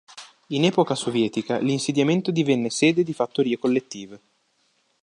[0.47, 4.19] In epoca sovietica, l'insediamento divenne sede di fattorie collettive.